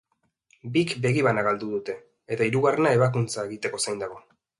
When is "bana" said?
1.27-1.43